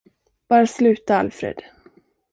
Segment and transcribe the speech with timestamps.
[0.49, 1.61] Bara sluta, Alfred.